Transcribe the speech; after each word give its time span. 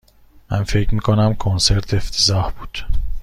من 0.51 0.63
فکر 0.63 0.93
می 0.93 0.99
کنم 0.99 1.33
کنسرت 1.33 1.93
افتضاح 1.93 2.51
بود. 2.51 2.85